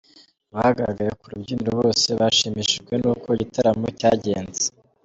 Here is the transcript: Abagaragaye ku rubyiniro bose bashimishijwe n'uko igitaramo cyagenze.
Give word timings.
Abagaragaye 0.53 1.11
ku 1.19 1.25
rubyiniro 1.31 1.71
bose 1.81 2.07
bashimishijwe 2.19 2.93
n'uko 3.01 3.27
igitaramo 3.35 3.87
cyagenze. 3.99 4.65